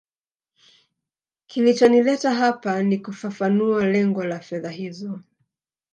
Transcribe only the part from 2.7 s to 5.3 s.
ni kufafanua lengo la fedha hizo